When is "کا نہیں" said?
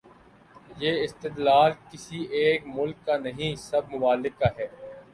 3.05-3.55